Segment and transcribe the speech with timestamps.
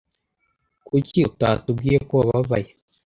[0.87, 2.71] Kuki utatubwiye ko wababaye?